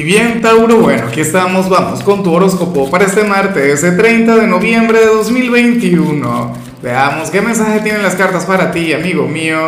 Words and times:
Y 0.00 0.02
bien, 0.02 0.40
Tauro, 0.40 0.78
bueno, 0.78 1.08
aquí 1.08 1.20
estamos, 1.20 1.68
vamos 1.68 2.02
con 2.02 2.22
tu 2.22 2.32
horóscopo 2.32 2.90
para 2.90 3.04
este 3.04 3.22
martes, 3.22 3.84
ese 3.84 3.92
30 3.92 4.34
de 4.34 4.46
noviembre 4.46 4.98
de 4.98 5.04
2021. 5.04 6.54
Veamos 6.82 7.28
qué 7.28 7.42
mensaje 7.42 7.80
tienen 7.80 8.02
las 8.02 8.14
cartas 8.14 8.46
para 8.46 8.70
ti, 8.70 8.94
amigo 8.94 9.28
mío. 9.28 9.58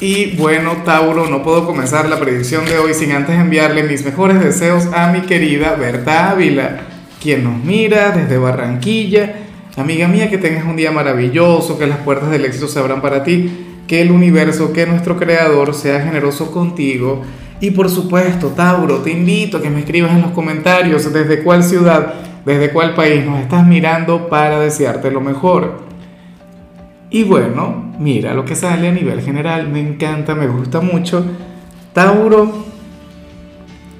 Y 0.00 0.36
bueno, 0.38 0.78
Tauro, 0.86 1.28
no 1.28 1.42
puedo 1.42 1.66
comenzar 1.66 2.08
la 2.08 2.18
predicción 2.18 2.64
de 2.64 2.78
hoy 2.78 2.94
sin 2.94 3.12
antes 3.12 3.38
enviarle 3.38 3.82
mis 3.82 4.06
mejores 4.06 4.40
deseos 4.40 4.86
a 4.94 5.12
mi 5.12 5.20
querida 5.20 5.74
Berta 5.74 6.30
Ávila, 6.30 6.80
quien 7.22 7.44
nos 7.44 7.62
mira 7.62 8.12
desde 8.12 8.38
Barranquilla. 8.38 9.34
Amiga 9.76 10.08
mía, 10.08 10.30
que 10.30 10.38
tengas 10.38 10.64
un 10.64 10.76
día 10.76 10.92
maravilloso, 10.92 11.78
que 11.78 11.86
las 11.86 11.98
puertas 11.98 12.30
del 12.30 12.46
éxito 12.46 12.68
se 12.68 12.78
abran 12.78 13.02
para 13.02 13.22
ti, 13.22 13.82
que 13.86 14.00
el 14.00 14.12
universo, 14.12 14.72
que 14.72 14.86
nuestro 14.86 15.18
creador 15.18 15.74
sea 15.74 16.00
generoso 16.00 16.50
contigo 16.50 17.22
y 17.60 17.70
por 17.72 17.90
supuesto, 17.90 18.48
Tauro, 18.48 18.98
te 18.98 19.10
invito 19.10 19.58
a 19.58 19.62
que 19.62 19.70
me 19.70 19.80
escribas 19.80 20.12
en 20.12 20.22
los 20.22 20.30
comentarios 20.30 21.12
desde 21.12 21.42
cuál 21.42 21.62
ciudad, 21.62 22.14
desde 22.44 22.70
cuál 22.70 22.94
país 22.94 23.24
nos 23.24 23.40
estás 23.40 23.66
mirando 23.66 24.28
para 24.28 24.58
desearte 24.60 25.10
lo 25.10 25.20
mejor. 25.20 25.82
Y 27.10 27.24
bueno, 27.24 27.92
mira 27.98 28.34
lo 28.34 28.44
que 28.44 28.54
sale 28.54 28.88
a 28.88 28.92
nivel 28.92 29.20
general, 29.20 29.68
me 29.68 29.80
encanta, 29.80 30.34
me 30.34 30.46
gusta 30.46 30.80
mucho. 30.80 31.24
Tauro, 31.92 32.64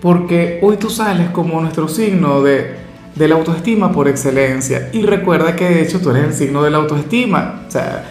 porque 0.00 0.58
hoy 0.62 0.76
tú 0.76 0.88
sales 0.88 1.28
como 1.30 1.60
nuestro 1.60 1.88
signo 1.88 2.42
de, 2.42 2.76
de 3.14 3.28
la 3.28 3.34
autoestima 3.34 3.92
por 3.92 4.08
excelencia. 4.08 4.88
Y 4.92 5.02
recuerda 5.02 5.54
que 5.54 5.68
de 5.68 5.82
hecho 5.82 6.00
tú 6.00 6.10
eres 6.10 6.24
el 6.24 6.32
signo 6.32 6.62
de 6.62 6.70
la 6.70 6.78
autoestima, 6.78 7.64
o 7.68 7.70
sea, 7.70 8.04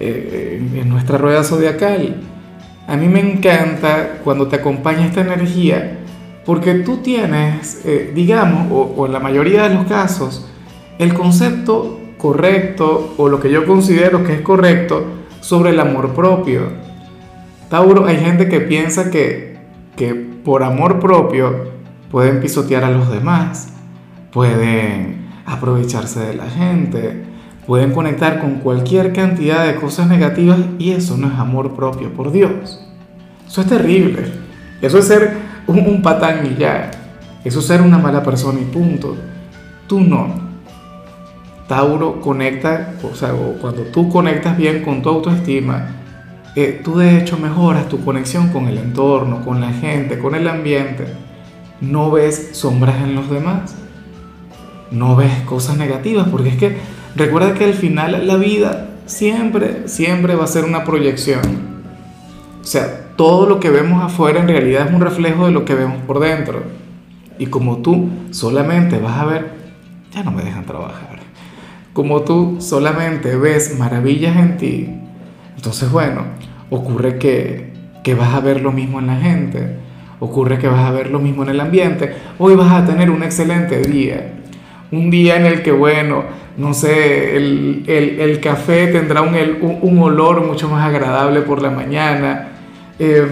eh, 0.00 0.60
en 0.74 0.88
nuestra 0.88 1.18
rueda 1.18 1.44
zodiacal. 1.44 2.16
A 2.88 2.96
mí 2.96 3.06
me 3.06 3.20
encanta 3.20 4.20
cuando 4.24 4.48
te 4.48 4.56
acompaña 4.56 5.04
esta 5.04 5.20
energía 5.20 5.98
porque 6.46 6.76
tú 6.76 6.96
tienes, 6.96 7.82
eh, 7.84 8.12
digamos, 8.14 8.72
o, 8.72 9.04
en 9.04 9.12
la 9.12 9.20
mayoría 9.20 9.68
de 9.68 9.74
los 9.74 9.86
casos, 9.86 10.48
el 10.98 11.12
concepto 11.12 12.00
correcto 12.16 13.12
o 13.18 13.28
lo 13.28 13.40
que 13.40 13.50
yo 13.50 13.66
considero 13.66 14.24
que 14.24 14.32
es 14.32 14.40
correcto 14.40 15.04
sobre 15.40 15.70
el 15.70 15.80
amor 15.80 16.14
propio. 16.14 16.62
Tauro, 17.68 18.06
hay 18.06 18.16
gente 18.16 18.48
que 18.48 18.60
piensa 18.60 19.10
que, 19.10 19.58
que 19.94 20.14
por 20.14 20.62
amor 20.62 20.98
propio 20.98 21.66
pueden 22.10 22.40
pisotear 22.40 22.84
a 22.84 22.90
los 22.90 23.10
demás, 23.10 23.74
pueden 24.32 25.28
aprovecharse 25.44 26.20
de 26.20 26.34
la 26.34 26.48
gente, 26.48 27.27
pueden 27.68 27.92
conectar 27.92 28.40
con 28.40 28.60
cualquier 28.60 29.12
cantidad 29.12 29.66
de 29.66 29.74
cosas 29.74 30.08
negativas 30.08 30.58
y 30.78 30.92
eso 30.92 31.18
no 31.18 31.26
es 31.28 31.34
amor 31.34 31.76
propio, 31.76 32.10
por 32.14 32.32
Dios. 32.32 32.80
Eso 33.46 33.60
es 33.60 33.66
terrible. 33.66 34.32
Eso 34.80 34.96
es 34.96 35.06
ser 35.06 35.36
un, 35.66 36.00
patán 36.00 36.46
y 36.46 36.58
ya. 36.58 36.90
Eso 37.44 37.58
es 37.58 37.66
ser 37.66 37.82
una 37.82 37.98
mala 37.98 38.22
persona 38.22 38.58
y 38.58 38.64
punto. 38.64 39.18
Tú 39.86 40.00
no. 40.00 40.28
Tauro 41.68 42.22
conecta, 42.22 42.94
o 43.02 43.14
sea, 43.14 43.34
cuando 43.60 43.82
tú 43.82 44.08
conectas 44.08 44.56
bien 44.56 44.82
con 44.82 45.02
tu 45.02 45.10
autoestima, 45.10 45.88
eh, 46.56 46.80
tú 46.82 46.96
de 46.96 47.18
hecho 47.18 47.36
mejoras 47.36 47.86
tu 47.90 48.02
conexión 48.02 48.48
con 48.48 48.66
el 48.66 48.78
entorno, 48.78 49.44
con 49.44 49.60
la 49.60 49.74
gente, 49.74 50.18
con 50.18 50.34
el 50.34 50.48
ambiente. 50.48 51.04
No 51.82 52.10
ves 52.10 52.48
sombras 52.52 52.96
en 53.02 53.14
los 53.14 53.28
demás. 53.28 53.74
No 54.90 55.16
ves 55.16 55.42
cosas 55.42 55.76
negativas, 55.76 56.28
porque 56.30 56.48
es 56.48 56.56
que 56.56 56.97
Recuerda 57.18 57.52
que 57.54 57.64
al 57.64 57.74
final 57.74 58.28
la 58.28 58.36
vida 58.36 58.90
siempre, 59.06 59.88
siempre 59.88 60.36
va 60.36 60.44
a 60.44 60.46
ser 60.46 60.64
una 60.64 60.84
proyección. 60.84 61.40
O 62.60 62.64
sea, 62.64 63.08
todo 63.16 63.48
lo 63.48 63.58
que 63.58 63.70
vemos 63.70 64.04
afuera 64.04 64.40
en 64.40 64.46
realidad 64.46 64.86
es 64.86 64.94
un 64.94 65.00
reflejo 65.00 65.46
de 65.46 65.50
lo 65.50 65.64
que 65.64 65.74
vemos 65.74 66.00
por 66.06 66.20
dentro. 66.20 66.62
Y 67.36 67.46
como 67.46 67.78
tú 67.78 68.08
solamente 68.30 69.00
vas 69.00 69.18
a 69.18 69.24
ver, 69.24 69.50
ya 70.12 70.22
no 70.22 70.30
me 70.30 70.44
dejan 70.44 70.64
trabajar, 70.64 71.18
como 71.92 72.22
tú 72.22 72.58
solamente 72.60 73.34
ves 73.34 73.76
maravillas 73.76 74.36
en 74.36 74.56
ti, 74.56 74.88
entonces 75.56 75.90
bueno, 75.90 76.22
ocurre 76.70 77.18
que, 77.18 77.72
que 78.04 78.14
vas 78.14 78.32
a 78.32 78.38
ver 78.40 78.62
lo 78.62 78.70
mismo 78.70 79.00
en 79.00 79.08
la 79.08 79.16
gente, 79.16 79.76
ocurre 80.20 80.58
que 80.58 80.68
vas 80.68 80.84
a 80.84 80.92
ver 80.92 81.10
lo 81.10 81.18
mismo 81.18 81.42
en 81.42 81.48
el 81.48 81.60
ambiente, 81.60 82.14
hoy 82.38 82.54
vas 82.54 82.70
a 82.70 82.86
tener 82.86 83.10
un 83.10 83.24
excelente 83.24 83.80
día, 83.82 84.37
un 84.90 85.10
día 85.10 85.36
en 85.36 85.46
el 85.46 85.62
que 85.62 85.72
bueno, 85.72 86.24
no 86.56 86.74
sé, 86.74 87.36
el, 87.36 88.40
café 88.42 88.88
tendrá 88.88 89.22
un, 89.22 89.36
un, 89.82 89.98
olor 90.00 90.44
mucho 90.44 90.68
más 90.68 90.86
agradable 90.88 91.42
por 91.42 91.62
la 91.62 91.70
mañana, 91.70 92.48
em, 92.98 93.28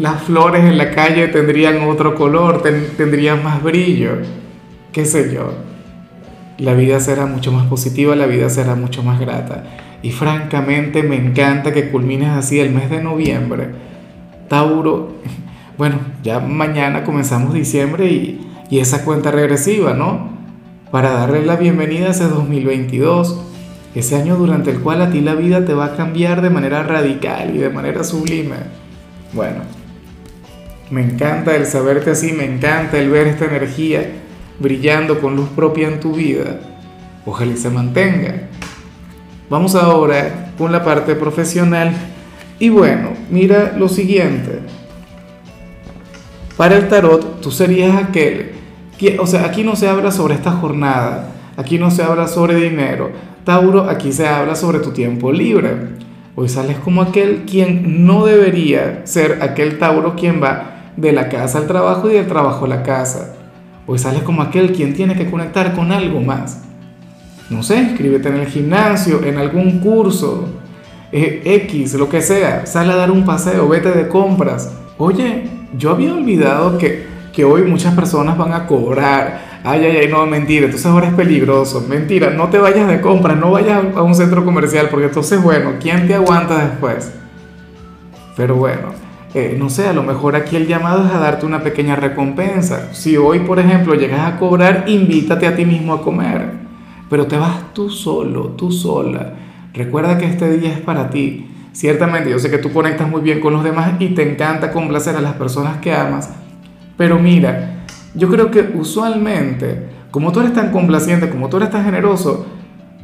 las 0.00 0.22
flores 0.22 0.64
en 0.64 0.78
la 0.78 0.90
calle 0.90 1.28
tendrían 1.28 1.82
otro 1.88 2.14
color, 2.14 2.62
tendrían 2.96 3.42
más 3.42 3.62
brillo, 3.62 4.18
qué 4.92 5.04
sé 5.04 5.32
yo. 5.32 5.54
La 6.58 6.74
vida 6.74 7.00
será 7.00 7.26
mucho 7.26 7.50
más 7.50 7.66
positiva, 7.66 8.14
la 8.14 8.26
vida 8.26 8.50
será 8.50 8.74
mucho 8.74 9.02
más 9.02 9.18
grata. 9.18 9.64
Y 10.02 10.10
francamente 10.10 11.02
me 11.02 11.16
encanta 11.16 11.72
que 11.72 11.88
culmines 11.88 12.30
así 12.30 12.60
el 12.60 12.70
mes 12.70 12.90
de 12.90 13.02
noviembre. 13.02 13.68
Tauro, 14.48 15.14
bueno, 15.78 15.98
ya 16.22 16.40
mañana 16.40 17.04
comenzamos 17.04 17.54
diciembre 17.54 18.06
y, 18.06 18.51
y 18.72 18.80
esa 18.80 19.04
cuenta 19.04 19.30
regresiva, 19.30 19.92
¿no? 19.92 20.32
para 20.90 21.10
darle 21.10 21.44
la 21.44 21.56
bienvenida 21.56 22.06
a 22.06 22.10
ese 22.12 22.24
2022, 22.24 23.38
ese 23.94 24.16
año 24.16 24.36
durante 24.36 24.70
el 24.70 24.80
cual 24.80 25.02
a 25.02 25.10
ti 25.10 25.20
la 25.20 25.34
vida 25.34 25.66
te 25.66 25.74
va 25.74 25.84
a 25.84 25.94
cambiar 25.94 26.40
de 26.40 26.48
manera 26.48 26.82
radical 26.82 27.54
y 27.54 27.58
de 27.58 27.68
manera 27.68 28.02
sublime. 28.02 28.56
Bueno, 29.34 29.60
me 30.90 31.02
encanta 31.02 31.54
el 31.54 31.66
saberte 31.66 32.12
así, 32.12 32.32
me 32.32 32.46
encanta 32.46 32.96
el 32.96 33.10
ver 33.10 33.26
esta 33.26 33.44
energía 33.44 34.06
brillando 34.58 35.20
con 35.20 35.36
luz 35.36 35.50
propia 35.50 35.88
en 35.88 36.00
tu 36.00 36.14
vida. 36.14 36.58
Ojalá 37.26 37.54
se 37.56 37.68
mantenga. 37.68 38.48
Vamos 39.50 39.74
ahora 39.74 40.54
con 40.56 40.72
la 40.72 40.82
parte 40.82 41.14
profesional. 41.14 41.92
Y 42.58 42.70
bueno, 42.70 43.10
mira 43.30 43.74
lo 43.76 43.90
siguiente. 43.90 44.60
Para 46.56 46.78
el 46.78 46.88
tarot, 46.88 47.42
tú 47.42 47.50
serías 47.50 48.02
aquel 48.02 48.61
o 49.18 49.26
sea, 49.26 49.44
aquí 49.44 49.64
no 49.64 49.76
se 49.76 49.88
habla 49.88 50.10
sobre 50.10 50.34
esta 50.34 50.52
jornada, 50.52 51.30
aquí 51.56 51.78
no 51.78 51.90
se 51.90 52.02
habla 52.02 52.28
sobre 52.28 52.54
dinero. 52.54 53.10
Tauro, 53.44 53.88
aquí 53.90 54.12
se 54.12 54.28
habla 54.28 54.54
sobre 54.54 54.78
tu 54.78 54.90
tiempo 54.92 55.32
libre. 55.32 56.02
Hoy 56.34 56.48
sales 56.48 56.78
como 56.78 57.02
aquel 57.02 57.42
quien 57.44 58.06
no 58.06 58.24
debería 58.24 59.02
ser 59.04 59.40
aquel 59.42 59.78
Tauro 59.78 60.14
quien 60.14 60.42
va 60.42 60.92
de 60.96 61.12
la 61.12 61.28
casa 61.28 61.58
al 61.58 61.66
trabajo 61.66 62.10
y 62.10 62.14
del 62.14 62.26
trabajo 62.26 62.64
a 62.64 62.68
la 62.68 62.82
casa. 62.82 63.34
Hoy 63.86 63.98
sales 63.98 64.22
como 64.22 64.42
aquel 64.42 64.72
quien 64.72 64.94
tiene 64.94 65.14
que 65.14 65.30
conectar 65.30 65.74
con 65.74 65.90
algo 65.90 66.20
más. 66.20 66.62
No 67.50 67.62
sé, 67.62 67.78
inscríbete 67.78 68.28
en 68.28 68.36
el 68.36 68.46
gimnasio, 68.46 69.22
en 69.24 69.36
algún 69.36 69.80
curso, 69.80 70.48
eh, 71.10 71.42
X, 71.44 71.94
lo 71.94 72.08
que 72.08 72.22
sea. 72.22 72.64
Sale 72.64 72.92
a 72.92 72.96
dar 72.96 73.10
un 73.10 73.24
paseo, 73.24 73.68
vete 73.68 73.90
de 73.90 74.08
compras. 74.08 74.72
Oye, 74.96 75.48
yo 75.76 75.90
había 75.90 76.14
olvidado 76.14 76.78
que 76.78 77.11
que 77.32 77.44
hoy 77.44 77.62
muchas 77.62 77.94
personas 77.94 78.36
van 78.36 78.52
a 78.52 78.66
cobrar. 78.66 79.60
Ay, 79.64 79.84
ay, 79.84 79.96
ay, 79.98 80.08
no, 80.08 80.26
mentira, 80.26 80.66
entonces 80.66 80.86
ahora 80.86 81.08
es 81.08 81.14
peligroso. 81.14 81.84
Mentira, 81.88 82.30
no 82.30 82.48
te 82.48 82.58
vayas 82.58 82.88
de 82.88 83.00
compra, 83.00 83.34
no 83.34 83.52
vayas 83.52 83.82
a 83.96 84.02
un 84.02 84.14
centro 84.14 84.44
comercial, 84.44 84.88
porque 84.90 85.06
entonces, 85.06 85.42
bueno, 85.42 85.72
¿quién 85.80 86.06
te 86.06 86.14
aguanta 86.14 86.58
después? 86.58 87.12
Pero 88.36 88.56
bueno, 88.56 88.88
eh, 89.34 89.56
no 89.58 89.70
sé, 89.70 89.88
a 89.88 89.92
lo 89.92 90.02
mejor 90.02 90.36
aquí 90.36 90.56
el 90.56 90.66
llamado 90.66 91.06
es 91.06 91.12
a 91.12 91.18
darte 91.18 91.46
una 91.46 91.62
pequeña 91.62 91.96
recompensa. 91.96 92.92
Si 92.92 93.16
hoy, 93.16 93.40
por 93.40 93.58
ejemplo, 93.58 93.94
llegas 93.94 94.20
a 94.20 94.38
cobrar, 94.38 94.84
invítate 94.88 95.46
a 95.46 95.56
ti 95.56 95.64
mismo 95.64 95.94
a 95.94 96.02
comer. 96.02 96.62
Pero 97.08 97.26
te 97.26 97.36
vas 97.36 97.72
tú 97.72 97.88
solo, 97.88 98.48
tú 98.56 98.70
sola. 98.72 99.34
Recuerda 99.72 100.18
que 100.18 100.26
este 100.26 100.50
día 100.58 100.72
es 100.72 100.80
para 100.80 101.08
ti. 101.08 101.48
Ciertamente, 101.72 102.30
yo 102.30 102.38
sé 102.38 102.50
que 102.50 102.58
tú 102.58 102.72
conectas 102.72 103.08
muy 103.08 103.22
bien 103.22 103.40
con 103.40 103.52
los 103.52 103.64
demás 103.64 103.92
y 103.98 104.08
te 104.08 104.30
encanta 104.30 104.72
complacer 104.72 105.16
a 105.16 105.22
las 105.22 105.34
personas 105.34 105.78
que 105.78 105.94
amas 105.94 106.30
pero 107.02 107.18
mira, 107.18 107.82
yo 108.14 108.30
creo 108.30 108.52
que 108.52 108.60
usualmente, 108.76 109.88
como 110.12 110.30
tú 110.30 110.38
eres 110.38 110.52
tan 110.52 110.70
complaciente, 110.70 111.28
como 111.28 111.48
tú 111.48 111.56
eres 111.56 111.68
tan 111.68 111.84
generoso, 111.84 112.46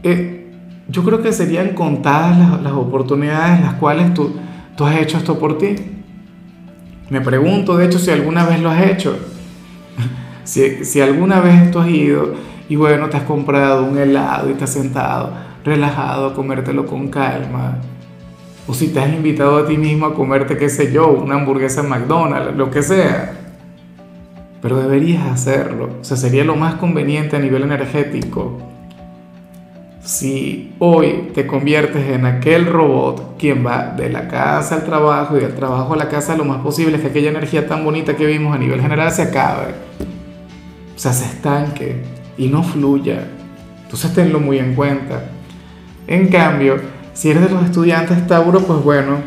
eh, 0.05 0.53
yo 0.87 1.03
creo 1.03 1.21
que 1.21 1.33
serían 1.33 1.71
contadas 1.71 2.63
las, 2.63 2.73
oportunidades 2.75 3.59
en 3.59 3.65
las 3.65 3.75
cuales 3.75 4.15
tú, 4.15 4.37
tú 4.77 4.85
has 4.85 4.95
hecho 4.99 5.19
esto 5.19 5.37
por 5.37 5.59
ti. 5.59 5.75
Me 7.11 7.21
pregunto, 7.21 7.77
de 7.77 7.87
hecho, 7.87 7.99
si 7.99 8.13
alguna 8.13 8.45
vez 8.45 8.63
lo 8.63 8.71
has 8.71 8.87
hecho. 8.89 9.19
si, 10.45 10.85
si 10.85 11.01
alguna 11.01 11.41
vez 11.41 11.73
tú 11.73 11.81
has 11.81 11.89
ido 11.89 12.35
y 12.69 12.77
bueno, 12.77 13.09
te 13.09 13.17
has 13.17 13.25
comprado 13.25 13.83
un 13.83 13.99
helado 13.99 14.49
y 14.49 14.55
te 14.55 14.63
has 14.63 14.73
sentado 14.73 15.33
relajado 15.65 16.29
a 16.29 16.35
comértelo 16.35 16.87
con 16.87 17.09
calma. 17.09 17.79
O 18.69 18.75
si 18.75 18.93
te 18.93 19.01
has 19.01 19.13
invitado 19.13 19.57
a 19.59 19.67
ti 19.67 19.77
mismo 19.77 20.07
a 20.07 20.15
comerte, 20.15 20.57
qué 20.57 20.69
sé 20.69 20.93
yo, 20.93 21.09
una 21.09 21.35
hamburguesa 21.35 21.81
en 21.81 21.89
McDonald's, 21.89 22.57
lo 22.57 22.71
que 22.71 22.85
sea 22.85 23.38
pero 24.61 24.81
deberías 24.81 25.27
hacerlo. 25.27 25.91
O 26.01 26.05
sea, 26.05 26.17
sería 26.17 26.45
lo 26.45 26.57
más 26.57 26.75
conveniente 26.75 27.37
a 27.37 27.39
nivel 27.39 27.63
energético. 27.63 28.59
si 30.03 30.75
hoy 30.79 31.31
te 31.35 31.47
conviertes 31.47 32.09
en 32.09 32.25
aquel 32.25 32.65
robot 32.65 33.37
quien 33.39 33.67
va 33.67 33.95
de 33.95 34.09
la 34.09 34.27
casa 34.27 34.77
al 34.77 34.85
trabajo 34.85 35.37
y 35.37 35.41
del 35.41 35.55
trabajo 35.55 35.93
a 35.93 35.97
la 35.97 36.09
casa, 36.09 36.37
lo 36.37 36.45
más 36.45 36.63
posible 36.63 36.97
es 36.97 37.03
que 37.03 37.09
aquella 37.09 37.29
energía 37.29 37.67
tan 37.69 37.85
bonita 37.85 38.17
que 38.17 38.25
vimos 38.25 38.55
a 38.55 38.59
nivel 38.59 38.81
general 38.81 39.13
se 39.13 39.23
acabe. 39.23 39.75
O 40.97 40.99
sea, 40.99 41.13
se 41.13 41.27
estanque 41.27 42.03
y 42.39 42.49
no 42.49 42.63
fluya. 42.63 43.29
Entonces 43.85 44.15
tenlo 44.15 44.41
muy 44.41 44.59
en 44.59 44.75
cuenta. 44.75 45.25
En 46.07 46.29
cambio, 46.29 46.77
si 47.13 47.31
eres 47.31 47.43
de 47.43 47.51
los 47.51 47.65
estudiantes 47.65 48.27
Tauro, 48.27 48.61
pues 48.61 48.83
bueno, 48.83 49.19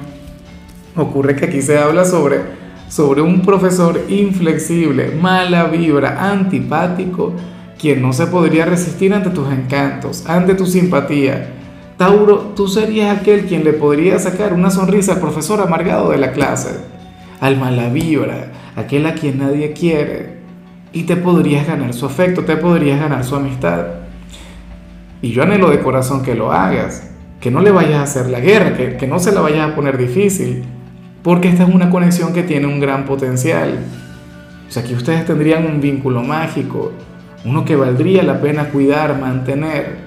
ocurre 0.95 1.35
que 1.35 1.45
aquí 1.45 1.61
se 1.61 1.77
habla 1.77 2.05
sobre, 2.05 2.41
sobre 2.91 3.21
un 3.21 3.41
profesor 3.41 4.01
inflexible, 4.09 5.11
mala 5.11 5.63
vibra, 5.63 6.29
antipático, 6.29 7.33
quien 7.79 8.01
no 8.01 8.11
se 8.11 8.27
podría 8.27 8.65
resistir 8.65 9.13
ante 9.13 9.29
tus 9.29 9.49
encantos, 9.49 10.25
ante 10.27 10.55
tu 10.55 10.65
simpatía. 10.65 11.53
Tauro, 11.95 12.51
tú 12.53 12.67
serías 12.67 13.17
aquel 13.17 13.45
quien 13.45 13.63
le 13.63 13.71
podría 13.71 14.19
sacar 14.19 14.51
una 14.51 14.69
sonrisa 14.69 15.13
al 15.13 15.21
profesor 15.21 15.61
amargado 15.61 16.11
de 16.11 16.17
la 16.17 16.33
clase, 16.33 16.81
al 17.39 17.57
mala 17.57 17.87
vibra, 17.87 18.51
aquel 18.75 19.05
a 19.05 19.13
quien 19.13 19.37
nadie 19.37 19.71
quiere, 19.71 20.41
y 20.91 21.03
te 21.03 21.15
podrías 21.15 21.65
ganar 21.65 21.93
su 21.93 22.05
afecto, 22.05 22.43
te 22.43 22.57
podrías 22.57 22.99
ganar 22.99 23.23
su 23.23 23.37
amistad. 23.37 23.85
Y 25.21 25.31
yo 25.31 25.43
anhelo 25.43 25.69
de 25.69 25.79
corazón 25.79 26.23
que 26.23 26.35
lo 26.35 26.51
hagas, 26.51 27.09
que 27.39 27.51
no 27.51 27.61
le 27.61 27.71
vayas 27.71 27.99
a 27.99 28.03
hacer 28.03 28.29
la 28.29 28.41
guerra, 28.41 28.75
que, 28.75 28.97
que 28.97 29.07
no 29.07 29.17
se 29.19 29.31
la 29.31 29.39
vayas 29.39 29.71
a 29.71 29.75
poner 29.75 29.97
difícil, 29.97 30.65
porque 31.23 31.49
esta 31.49 31.63
es 31.63 31.73
una 31.73 31.89
conexión 31.89 32.33
que 32.33 32.43
tiene 32.43 32.67
un 32.67 32.79
gran 32.79 33.05
potencial. 33.05 33.79
O 34.67 34.71
sea, 34.71 34.83
que 34.83 34.93
ustedes 34.93 35.25
tendrían 35.25 35.65
un 35.65 35.81
vínculo 35.81 36.21
mágico, 36.23 36.93
uno 37.45 37.65
que 37.65 37.75
valdría 37.75 38.23
la 38.23 38.39
pena 38.39 38.69
cuidar, 38.69 39.19
mantener. 39.19 39.97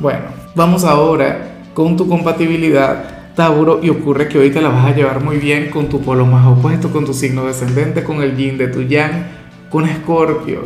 Bueno, 0.00 0.24
vamos 0.54 0.84
ahora 0.84 1.56
con 1.74 1.96
tu 1.96 2.08
compatibilidad, 2.08 3.34
Tauro, 3.34 3.80
y 3.82 3.90
ocurre 3.90 4.28
que 4.28 4.38
hoy 4.38 4.50
te 4.50 4.62
la 4.62 4.70
vas 4.70 4.86
a 4.86 4.94
llevar 4.94 5.22
muy 5.22 5.36
bien 5.36 5.68
con 5.70 5.88
tu 5.88 6.00
polo 6.00 6.24
más 6.24 6.46
opuesto, 6.46 6.90
con 6.90 7.04
tu 7.04 7.12
signo 7.12 7.44
descendente, 7.44 8.02
con 8.02 8.22
el 8.22 8.34
yin 8.34 8.56
de 8.56 8.68
tu 8.68 8.82
yang, 8.82 9.26
con 9.68 9.86
Escorpio. 9.86 10.62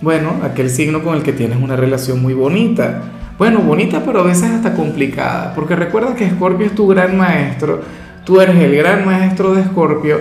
Bueno, 0.00 0.34
aquel 0.44 0.70
signo 0.70 1.02
con 1.02 1.16
el 1.16 1.22
que 1.22 1.32
tienes 1.32 1.60
una 1.60 1.74
relación 1.74 2.22
muy 2.22 2.34
bonita. 2.34 3.02
Bueno, 3.38 3.58
bonita, 3.60 4.02
pero 4.04 4.20
a 4.20 4.22
veces 4.22 4.50
hasta 4.50 4.74
complicada, 4.74 5.52
porque 5.54 5.74
recuerda 5.74 6.14
que 6.14 6.24
Escorpio 6.24 6.66
es 6.66 6.74
tu 6.74 6.86
gran 6.86 7.16
maestro, 7.16 7.80
tú 8.26 8.40
eres 8.40 8.56
el 8.56 8.76
gran 8.76 9.06
maestro 9.06 9.54
de 9.54 9.62
Escorpio, 9.62 10.20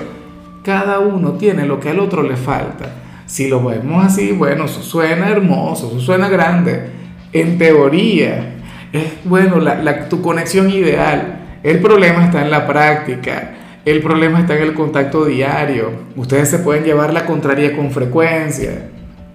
cada 0.64 1.00
uno 1.00 1.34
tiene 1.34 1.66
lo 1.66 1.80
que 1.80 1.90
al 1.90 2.00
otro 2.00 2.24
le 2.24 2.38
falta. 2.38 2.92
Si 3.26 3.48
lo 3.48 3.64
vemos 3.64 4.06
así, 4.06 4.32
bueno, 4.32 4.68
suena 4.68 5.30
hermoso, 5.30 5.88
eso 5.88 6.00
suena 6.00 6.30
grande. 6.30 6.92
En 7.34 7.58
teoría, 7.58 8.56
es 8.94 9.06
bueno, 9.26 9.60
la, 9.60 10.08
tu 10.08 10.22
conexión 10.22 10.70
ideal. 10.70 11.40
El 11.64 11.80
problema 11.80 12.26
está 12.26 12.44
en 12.44 12.52
la 12.52 12.68
práctica. 12.68 13.54
El 13.84 14.02
problema 14.02 14.40
está 14.40 14.56
en 14.56 14.64
el 14.64 14.74
contacto 14.76 15.26
diario. 15.26 15.92
Ustedes 16.16 16.50
se 16.50 16.60
pueden 16.60 16.84
llevar 16.84 17.12
la 17.12 17.26
contraria 17.26 17.76
con 17.76 17.90
frecuencia. 17.92 18.90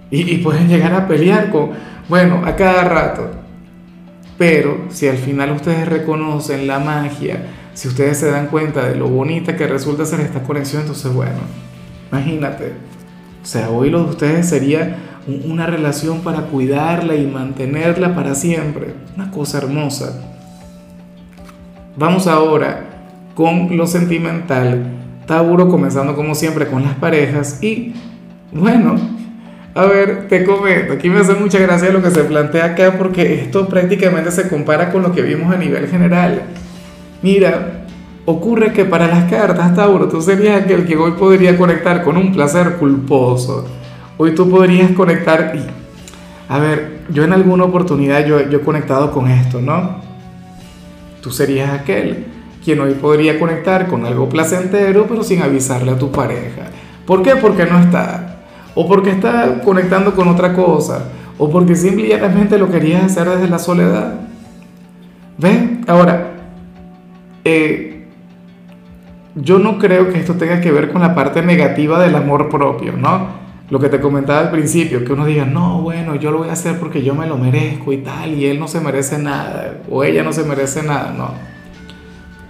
Y, 0.09 0.33
y 0.33 0.37
pueden 0.37 0.69
llegar 0.69 0.93
a 0.93 1.07
pelear 1.07 1.49
con, 1.51 1.71
bueno, 2.07 2.41
a 2.45 2.55
cada 2.55 2.85
rato. 2.85 3.29
Pero 4.37 4.85
si 4.89 5.09
al 5.09 5.17
final 5.17 5.51
ustedes 5.51 5.87
reconocen 5.87 6.67
la 6.67 6.79
magia, 6.79 7.43
si 7.73 7.87
ustedes 7.87 8.17
se 8.17 8.29
dan 8.29 8.47
cuenta 8.47 8.87
de 8.87 8.95
lo 8.95 9.07
bonita 9.07 9.55
que 9.55 9.67
resulta 9.67 10.05
ser 10.05 10.19
esta 10.21 10.43
conexión, 10.43 10.81
entonces 10.81 11.13
bueno, 11.13 11.39
imagínate, 12.11 12.73
o 13.41 13.45
sea, 13.45 13.69
hoy 13.69 13.89
lo 13.89 14.03
de 14.03 14.09
ustedes 14.11 14.49
sería 14.49 14.97
una 15.45 15.65
relación 15.65 16.21
para 16.21 16.41
cuidarla 16.41 17.15
y 17.15 17.25
mantenerla 17.25 18.15
para 18.15 18.35
siempre. 18.35 18.93
Una 19.15 19.31
cosa 19.31 19.59
hermosa. 19.59 20.19
Vamos 21.95 22.27
ahora 22.27 22.85
con 23.35 23.75
lo 23.75 23.87
sentimental. 23.87 24.97
Tauro 25.25 25.69
comenzando 25.69 26.15
como 26.15 26.35
siempre 26.35 26.67
con 26.67 26.83
las 26.83 26.95
parejas 26.95 27.61
y 27.61 27.93
bueno, 28.51 28.95
a 29.73 29.85
ver, 29.85 30.27
te 30.27 30.43
comento, 30.43 30.93
aquí 30.93 31.09
me 31.09 31.19
hace 31.19 31.33
mucha 31.35 31.57
gracia 31.59 31.91
lo 31.91 32.01
que 32.01 32.11
se 32.11 32.23
plantea 32.23 32.65
acá 32.65 32.95
porque 32.97 33.35
esto 33.35 33.67
prácticamente 33.67 34.31
se 34.31 34.49
compara 34.49 34.91
con 34.91 35.03
lo 35.03 35.13
que 35.13 35.21
vimos 35.21 35.53
a 35.53 35.57
nivel 35.57 35.87
general. 35.87 36.41
Mira, 37.21 37.81
Ocurre 38.25 38.71
que 38.71 38.85
para 38.85 39.07
las 39.07 39.29
cartas, 39.31 39.73
Tauro, 39.75 40.07
tú 40.07 40.21
serías 40.21 40.61
aquel 40.61 40.85
que 40.85 40.95
hoy 40.95 41.13
podría 41.13 41.57
conectar 41.57 42.03
con 42.03 42.17
un 42.17 42.31
placer 42.31 42.77
culposo. 42.77 43.65
Hoy 44.17 44.35
tú 44.35 44.47
podrías 44.49 44.91
conectar 44.91 45.53
y... 45.55 45.65
A 46.47 46.59
ver, 46.59 46.99
yo 47.09 47.23
en 47.23 47.33
alguna 47.33 47.63
oportunidad 47.63 48.25
yo, 48.25 48.47
yo 48.47 48.59
he 48.59 48.61
conectado 48.61 49.11
con 49.11 49.27
esto, 49.27 49.59
¿no? 49.59 50.01
Tú 51.21 51.31
serías 51.31 51.71
aquel 51.71 52.25
quien 52.63 52.79
hoy 52.79 52.93
podría 52.93 53.39
conectar 53.39 53.87
con 53.87 54.05
algo 54.05 54.29
placentero 54.29 55.07
pero 55.09 55.23
sin 55.23 55.41
avisarle 55.41 55.91
a 55.91 55.97
tu 55.97 56.11
pareja. 56.11 56.67
¿Por 57.07 57.23
qué? 57.23 57.35
Porque 57.35 57.65
no 57.65 57.79
está. 57.79 58.43
O 58.75 58.87
porque 58.87 59.09
está 59.09 59.61
conectando 59.63 60.13
con 60.13 60.27
otra 60.27 60.53
cosa. 60.53 61.05
O 61.39 61.49
porque 61.49 61.75
simplemente 61.75 62.59
lo 62.59 62.69
querías 62.69 63.05
hacer 63.05 63.27
desde 63.27 63.47
la 63.47 63.57
soledad. 63.57 64.13
¿Ves? 65.39 65.59
Ahora, 65.87 66.40
eh, 67.43 68.05
yo 69.35 69.59
no 69.59 69.77
creo 69.79 70.11
que 70.11 70.19
esto 70.19 70.35
tenga 70.35 70.59
que 70.61 70.71
ver 70.71 70.91
con 70.91 71.01
la 71.01 71.15
parte 71.15 71.41
negativa 71.41 72.01
del 72.01 72.15
amor 72.15 72.49
propio, 72.49 72.93
¿no? 72.93 73.41
Lo 73.69 73.79
que 73.79 73.87
te 73.87 74.01
comentaba 74.01 74.39
al 74.39 74.51
principio, 74.51 75.05
que 75.05 75.13
uno 75.13 75.25
diga, 75.25 75.45
no, 75.45 75.81
bueno, 75.81 76.15
yo 76.15 76.31
lo 76.31 76.39
voy 76.39 76.49
a 76.49 76.53
hacer 76.53 76.77
porque 76.77 77.03
yo 77.03 77.15
me 77.15 77.25
lo 77.25 77.37
merezco 77.37 77.93
y 77.93 77.97
tal, 77.97 78.33
y 78.33 78.45
él 78.45 78.59
no 78.59 78.67
se 78.67 78.81
merece 78.81 79.17
nada, 79.17 79.79
o 79.89 80.03
ella 80.03 80.23
no 80.23 80.33
se 80.33 80.43
merece 80.43 80.83
nada, 80.83 81.13
no. 81.17 81.31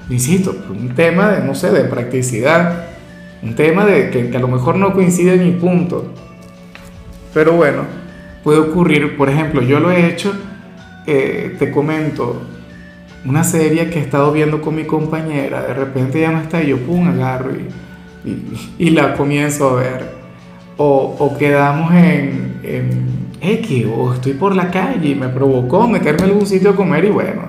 Insisto, 0.10 0.56
un 0.70 0.96
tema 0.96 1.30
de, 1.30 1.46
no 1.46 1.54
sé, 1.54 1.70
de 1.72 1.84
practicidad, 1.84 2.86
un 3.44 3.56
tema 3.56 3.86
de 3.86 4.10
que, 4.10 4.36
a 4.36 4.40
lo 4.40 4.48
mejor 4.48 4.78
no 4.78 4.94
coincide 4.94 5.36
en 5.36 5.46
mi 5.46 5.52
punto. 5.52 6.12
Pero 7.34 7.54
bueno, 7.54 7.84
puede 8.44 8.60
ocurrir, 8.60 9.16
por 9.16 9.30
ejemplo, 9.30 9.62
yo 9.62 9.80
lo 9.80 9.92
he 9.92 10.08
hecho, 10.08 10.34
eh, 11.06 11.56
te 11.60 11.70
comento, 11.70 12.42
una 13.26 13.44
serie 13.44 13.90
que 13.90 14.00
he 14.00 14.02
estado 14.02 14.32
viendo 14.32 14.62
con 14.62 14.76
mi 14.76 14.86
compañera, 14.86 15.62
de 15.64 15.74
repente 15.74 16.22
ya 16.22 16.32
no 16.32 16.42
está 16.42 16.62
y 16.64 16.70
yo 16.70 16.78
pum, 16.78 17.08
agarro 17.08 17.52
y, 18.78 18.90
la 18.90 19.14
comienzo 19.14 19.70
a 19.70 19.82
ver. 19.82 20.22
O, 20.78 21.16
o 21.20 21.38
quedamos 21.38 21.94
en, 21.94 22.60
en, 22.64 23.22
X, 23.42 23.88
o 23.96 24.14
estoy 24.14 24.34
por 24.34 24.56
la 24.56 24.70
calle 24.70 25.10
y 25.10 25.16
me 25.16 25.28
provocó 25.28 25.88
meterme 25.88 26.26
en 26.26 26.30
algún 26.30 26.46
sitio 26.46 26.72
a 26.72 26.76
comer 26.76 27.06
y 27.06 27.10
bueno, 27.10 27.42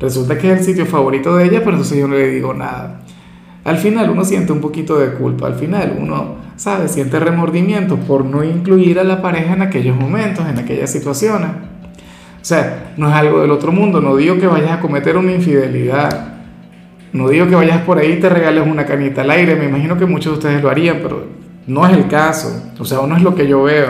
resulta 0.00 0.36
que 0.36 0.52
es 0.52 0.58
el 0.58 0.64
sitio 0.64 0.86
favorito 0.86 1.36
de 1.36 1.44
ella, 1.44 1.60
pero 1.60 1.72
entonces 1.72 1.98
yo 1.98 2.08
no 2.08 2.16
le 2.16 2.28
digo 2.30 2.52
nada. 2.52 3.02
Al 3.62 3.78
final 3.78 4.10
uno 4.10 4.24
siente 4.24 4.52
un 4.52 4.60
poquito 4.60 4.98
de 4.98 5.12
culpa, 5.12 5.46
al 5.46 5.54
final 5.54 5.98
uno, 6.00 6.36
¿sabe? 6.56 6.88
Siente 6.88 7.18
remordimiento 7.20 7.96
por 7.96 8.24
no 8.24 8.44
incluir 8.44 8.98
a 8.98 9.04
la 9.04 9.22
pareja 9.22 9.54
en 9.54 9.62
aquellos 9.62 9.96
momentos, 9.96 10.48
en 10.48 10.58
aquellas 10.58 10.90
situaciones. 10.90 11.50
Sea, 12.46 12.92
no 12.96 13.08
es 13.08 13.14
algo 13.16 13.40
del 13.40 13.50
otro 13.50 13.72
mundo. 13.72 14.00
No 14.00 14.14
digo 14.14 14.38
que 14.38 14.46
vayas 14.46 14.70
a 14.70 14.78
cometer 14.78 15.16
una 15.16 15.32
infidelidad. 15.32 16.34
No 17.12 17.28
digo 17.28 17.48
que 17.48 17.56
vayas 17.56 17.80
por 17.80 17.98
ahí 17.98 18.12
y 18.12 18.20
te 18.20 18.28
regales 18.28 18.64
una 18.64 18.86
canita 18.86 19.22
al 19.22 19.32
aire. 19.32 19.56
Me 19.56 19.64
imagino 19.64 19.98
que 19.98 20.06
muchos 20.06 20.34
de 20.34 20.38
ustedes 20.38 20.62
lo 20.62 20.70
harían, 20.70 21.00
pero 21.02 21.24
no 21.66 21.84
es 21.84 21.96
el 21.96 22.06
caso. 22.06 22.70
O 22.78 22.84
sea, 22.84 23.04
no 23.04 23.16
es 23.16 23.22
lo 23.24 23.34
que 23.34 23.48
yo 23.48 23.64
veo. 23.64 23.88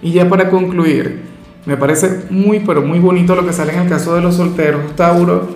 Y 0.00 0.12
ya 0.12 0.28
para 0.28 0.48
concluir, 0.48 1.22
me 1.66 1.76
parece 1.76 2.26
muy, 2.30 2.60
pero 2.60 2.82
muy 2.82 3.00
bonito 3.00 3.34
lo 3.34 3.44
que 3.44 3.52
sale 3.52 3.72
en 3.72 3.80
el 3.80 3.88
caso 3.88 4.14
de 4.14 4.20
los 4.20 4.36
solteros, 4.36 4.94
Tauro, 4.94 5.48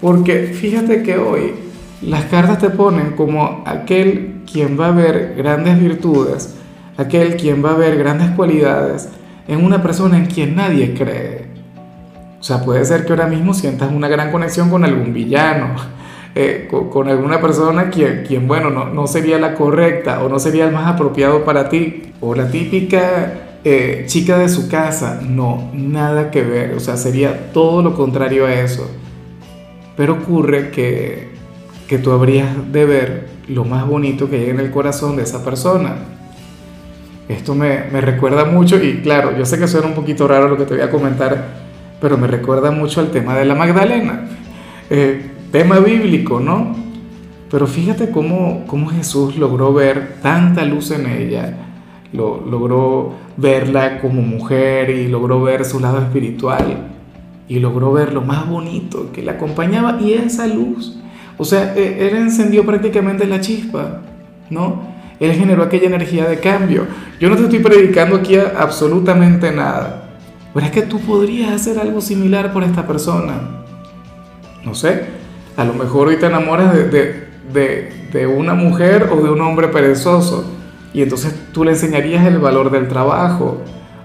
porque 0.00 0.44
fíjate 0.44 1.02
que 1.02 1.18
hoy 1.18 1.52
las 2.00 2.24
cartas 2.24 2.58
te 2.58 2.70
ponen 2.70 3.10
como 3.16 3.64
aquel 3.66 4.44
quien 4.50 4.80
va 4.80 4.88
a 4.88 4.92
ver 4.92 5.34
grandes 5.36 5.78
virtudes, 5.78 6.54
aquel 6.96 7.36
quien 7.36 7.62
va 7.62 7.72
a 7.72 7.76
ver 7.76 7.98
grandes 7.98 8.30
cualidades, 8.30 9.10
en 9.48 9.64
una 9.64 9.82
persona 9.82 10.18
en 10.18 10.26
quien 10.26 10.54
nadie 10.54 10.94
cree. 10.94 11.46
O 12.38 12.42
sea, 12.42 12.62
puede 12.62 12.84
ser 12.84 13.04
que 13.04 13.12
ahora 13.12 13.26
mismo 13.26 13.54
sientas 13.54 13.90
una 13.90 14.06
gran 14.06 14.30
conexión 14.30 14.70
con 14.70 14.84
algún 14.84 15.12
villano, 15.12 15.74
eh, 16.34 16.68
con, 16.70 17.08
alguna 17.08 17.40
persona 17.40 17.90
quien, 17.90 18.24
quien 18.26 18.46
bueno, 18.46 18.70
no, 18.70 18.84
no, 18.84 19.06
sería 19.06 19.38
la 19.38 19.54
correcta 19.54 20.22
o 20.22 20.28
no 20.28 20.38
sería 20.38 20.66
el 20.66 20.72
más 20.72 20.86
apropiado 20.86 21.44
para 21.44 21.68
ti, 21.68 22.12
o 22.20 22.34
la 22.34 22.48
típica 22.48 23.58
eh, 23.64 24.04
chica 24.06 24.38
de 24.38 24.48
su 24.48 24.68
casa. 24.68 25.20
No, 25.26 25.70
nada 25.72 26.30
que 26.30 26.42
ver, 26.42 26.74
o 26.74 26.80
sea, 26.80 26.96
sería 26.96 27.50
todo 27.52 27.82
lo 27.82 27.94
contrario 27.94 28.46
a 28.46 28.52
eso. 28.52 28.88
Pero 29.96 30.12
ocurre 30.12 30.70
que, 30.70 31.30
que 31.88 31.98
tú 31.98 32.12
habrías 32.12 32.70
de 32.70 32.84
ver 32.84 33.28
lo 33.48 33.64
más 33.64 33.86
bonito 33.86 34.28
que 34.28 34.36
hay 34.36 34.50
en 34.50 34.60
el 34.60 34.70
corazón 34.70 35.16
de 35.16 35.22
esa 35.22 35.42
persona 35.42 36.17
esto 37.28 37.54
me, 37.54 37.82
recuerda 38.00 38.44
mucho, 38.44 38.82
y 38.82 39.00
claro, 39.00 39.36
yo 39.36 39.44
sé 39.44 39.58
que 39.58 39.68
suena 39.68 39.86
un 39.86 39.94
poquito 39.94 40.26
raro 40.26 40.48
lo 40.48 40.56
que 40.56 40.64
te 40.64 40.74
voy 40.74 40.82
a 40.82 40.90
comentar, 40.90 41.46
pero 42.00 42.16
me 42.16 42.26
recuerda 42.26 42.70
mucho 42.70 43.00
al 43.00 43.10
tema 43.10 43.36
de 43.36 43.44
la 43.44 43.54
Magdalena. 43.54 44.28
Eh, 44.88 45.30
tema 45.52 45.78
bíblico, 45.78 46.40
¿no? 46.40 46.74
Pero 47.50 47.66
fíjate 47.66 48.10
cómo, 48.10 48.64
cómo 48.66 48.88
Jesús 48.88 49.36
logró 49.36 49.72
ver 49.72 50.16
tanta 50.22 50.64
luz 50.64 50.90
en 50.90 51.06
ella, 51.06 51.54
lo, 52.12 52.44
logró 52.46 53.12
verla 53.36 54.00
como 54.00 54.22
mujer 54.22 54.90
y 54.90 55.08
logró 55.08 55.42
ver 55.42 55.64
su 55.64 55.80
lado 55.80 55.98
espiritual 55.98 56.88
y 57.48 57.58
logró 57.58 57.92
ver 57.92 58.12
lo 58.12 58.20
más 58.20 58.48
bonito 58.48 59.10
que 59.12 59.22
la 59.22 59.32
acompañaba 59.32 59.98
y 60.00 60.12
esa 60.12 60.46
luz. 60.46 60.98
O 61.38 61.44
sea, 61.44 61.74
e, 61.76 62.08
él 62.08 62.16
encendió 62.16 62.64
prácticamente 62.66 63.26
la 63.26 63.40
chispa, 63.40 64.02
¿no? 64.50 64.97
Él 65.20 65.32
generó 65.32 65.62
aquella 65.62 65.86
energía 65.86 66.28
de 66.28 66.38
cambio. 66.38 66.86
Yo 67.18 67.28
no 67.28 67.36
te 67.36 67.44
estoy 67.44 67.58
predicando 67.58 68.16
aquí 68.16 68.36
absolutamente 68.36 69.50
nada. 69.52 70.10
Pero 70.54 70.66
es 70.66 70.72
que 70.72 70.82
tú 70.82 71.00
podrías 71.00 71.52
hacer 71.52 71.78
algo 71.78 72.00
similar 72.00 72.52
por 72.52 72.62
esta 72.62 72.86
persona. 72.86 73.34
No 74.64 74.74
sé, 74.74 75.04
a 75.56 75.64
lo 75.64 75.74
mejor 75.74 76.08
hoy 76.08 76.16
te 76.16 76.26
enamoras 76.26 76.74
de, 76.74 76.84
de, 76.88 77.28
de, 77.52 77.92
de 78.12 78.26
una 78.26 78.54
mujer 78.54 79.08
o 79.12 79.22
de 79.22 79.30
un 79.30 79.40
hombre 79.40 79.68
perezoso 79.68 80.44
y 80.92 81.02
entonces 81.02 81.34
tú 81.52 81.64
le 81.64 81.72
enseñarías 81.72 82.26
el 82.26 82.38
valor 82.38 82.70
del 82.70 82.88
trabajo. 82.88 83.58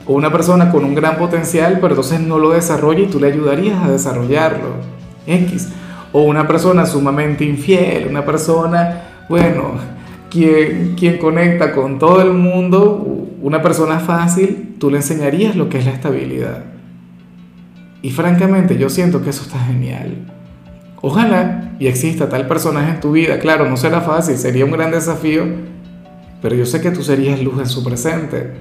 O 0.05 0.13
una 0.13 0.31
persona 0.31 0.69
con 0.69 0.83
un 0.83 0.95
gran 0.95 1.17
potencial, 1.17 1.79
pero 1.79 1.89
entonces 1.89 2.19
no 2.19 2.37
lo 2.37 2.51
desarrolla 2.51 2.99
y 3.01 3.07
tú 3.07 3.19
le 3.19 3.27
ayudarías 3.27 3.81
a 3.83 3.89
desarrollarlo. 3.89 4.75
X. 5.25 5.69
O 6.11 6.23
una 6.23 6.45
persona 6.45 6.85
sumamente 6.85 7.45
infiel, 7.45 8.07
una 8.09 8.25
persona, 8.25 9.01
bueno, 9.29 9.75
quien, 10.33 10.95
quien 10.97 11.19
conecta 11.19 11.71
con 11.71 11.99
todo 11.99 12.21
el 12.23 12.33
mundo, 12.33 13.27
una 13.41 13.61
persona 13.61 13.99
fácil, 13.99 14.75
tú 14.79 14.89
le 14.89 14.97
enseñarías 14.97 15.55
lo 15.55 15.69
que 15.69 15.77
es 15.77 15.85
la 15.85 15.91
estabilidad. 15.91 16.63
Y 18.01 18.09
francamente 18.09 18.77
yo 18.77 18.89
siento 18.89 19.23
que 19.23 19.29
eso 19.29 19.43
está 19.43 19.59
genial. 19.59 20.25
Ojalá 21.01 21.75
y 21.79 21.87
exista 21.87 22.29
tal 22.29 22.47
personaje 22.47 22.91
en 22.91 22.99
tu 22.99 23.11
vida. 23.11 23.39
Claro, 23.39 23.69
no 23.69 23.77
será 23.77 24.01
fácil, 24.01 24.37
sería 24.37 24.65
un 24.65 24.71
gran 24.71 24.91
desafío, 24.91 25.45
pero 26.41 26.55
yo 26.55 26.65
sé 26.65 26.81
que 26.81 26.91
tú 26.91 27.03
serías 27.03 27.41
luz 27.41 27.59
en 27.59 27.67
su 27.67 27.83
presente. 27.83 28.51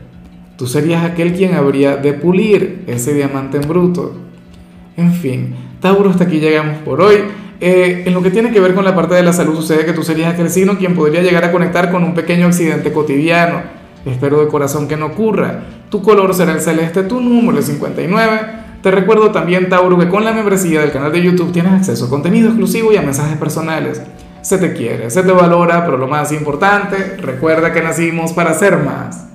Tú 0.59 0.67
serías 0.67 1.05
aquel 1.05 1.33
quien 1.33 1.55
habría 1.55 1.97
de 1.97 2.13
pulir 2.13 2.85
ese 2.87 3.15
diamante 3.15 3.57
en 3.57 3.69
bruto. 3.69 4.15
En 4.97 5.13
fin, 5.13 5.55
Tauro, 5.81 6.11
hasta 6.11 6.25
aquí 6.25 6.39
llegamos 6.39 6.77
por 6.79 7.01
hoy. 7.01 7.17
Eh, 7.65 8.03
en 8.07 8.13
lo 8.13 8.25
que 8.25 8.33
tiene 8.33 8.51
que 8.51 8.59
ver 8.59 8.75
con 8.75 8.85
la 8.85 8.93
parte 8.93 9.15
de 9.15 9.23
la 9.23 9.33
salud, 9.33 9.55
sucede 9.55 9.85
que 9.85 9.93
tú 9.93 10.03
serías 10.03 10.35
aquel 10.35 10.51
signo 10.51 10.77
quien 10.79 10.97
podría 10.97 11.23
llegar 11.23 11.45
a 11.45 11.53
conectar 11.53 11.93
con 11.93 12.03
un 12.03 12.13
pequeño 12.13 12.49
accidente 12.49 12.93
cotidiano. 12.93 13.63
Espero 14.05 14.41
de 14.41 14.49
corazón 14.49 14.89
que 14.89 14.97
no 14.97 15.07
ocurra. 15.07 15.63
Tu 15.89 16.03
color 16.03 16.35
será 16.35 16.55
el 16.55 16.61
celeste, 16.61 17.05
tu 17.05 17.21
número 17.21 17.61
es 17.61 17.67
59. 17.67 18.41
Te 18.83 18.91
recuerdo 18.91 19.31
también, 19.31 19.69
Tauro, 19.69 19.97
que 19.97 20.09
con 20.09 20.25
la 20.25 20.33
membresía 20.33 20.81
del 20.81 20.91
canal 20.91 21.13
de 21.13 21.23
YouTube 21.23 21.53
tienes 21.53 21.73
acceso 21.75 22.07
a 22.07 22.11
contenido 22.11 22.49
exclusivo 22.49 22.93
y 22.93 22.97
a 22.97 23.03
mensajes 23.03 23.37
personales. 23.37 24.03
Se 24.41 24.59
te 24.59 24.73
quiere, 24.73 25.09
se 25.09 25.23
te 25.23 25.31
valora, 25.31 25.85
pero 25.85 25.99
lo 25.99 26.09
más 26.09 26.33
importante, 26.33 27.17
recuerda 27.19 27.73
que 27.73 27.81
nacimos 27.81 28.33
para 28.33 28.55
ser 28.55 28.79
más. 28.79 29.29